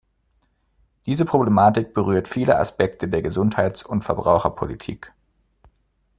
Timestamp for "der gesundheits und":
3.07-4.03